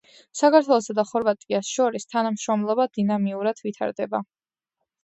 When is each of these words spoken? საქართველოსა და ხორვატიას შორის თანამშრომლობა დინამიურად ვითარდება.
საქართველოსა 0.37 0.95
და 0.99 1.05
ხორვატიას 1.09 1.69
შორის 1.75 2.09
თანამშრომლობა 2.15 2.89
დინამიურად 2.99 3.65
ვითარდება. 3.69 4.27